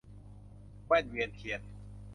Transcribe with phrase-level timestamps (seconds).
[0.85, 1.61] แว่นเวียนเทียน